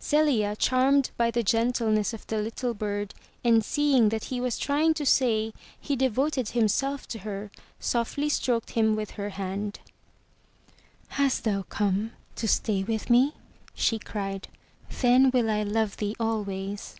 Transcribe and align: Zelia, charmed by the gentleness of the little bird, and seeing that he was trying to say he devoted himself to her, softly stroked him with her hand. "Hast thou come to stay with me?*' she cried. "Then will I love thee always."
Zelia, 0.00 0.54
charmed 0.54 1.10
by 1.16 1.32
the 1.32 1.42
gentleness 1.42 2.14
of 2.14 2.24
the 2.28 2.40
little 2.40 2.74
bird, 2.74 3.12
and 3.42 3.64
seeing 3.64 4.10
that 4.10 4.26
he 4.26 4.40
was 4.40 4.56
trying 4.56 4.94
to 4.94 5.04
say 5.04 5.52
he 5.80 5.96
devoted 5.96 6.50
himself 6.50 7.08
to 7.08 7.18
her, 7.18 7.50
softly 7.80 8.28
stroked 8.28 8.70
him 8.70 8.94
with 8.94 9.10
her 9.18 9.30
hand. 9.30 9.80
"Hast 11.08 11.42
thou 11.42 11.62
come 11.62 12.12
to 12.36 12.46
stay 12.46 12.84
with 12.84 13.10
me?*' 13.10 13.34
she 13.74 13.98
cried. 13.98 14.46
"Then 15.00 15.28
will 15.32 15.50
I 15.50 15.64
love 15.64 15.96
thee 15.96 16.14
always." 16.20 16.94